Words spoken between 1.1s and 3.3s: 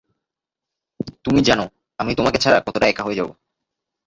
তুমি জানো আমি তোমাকে ছাড়া কতটা একা হয়ে